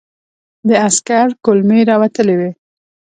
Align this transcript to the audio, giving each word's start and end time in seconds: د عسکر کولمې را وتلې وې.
د 0.67 0.69
عسکر 0.85 1.27
کولمې 1.45 1.81
را 1.89 1.95
وتلې 2.01 2.35
وې. 2.39 2.51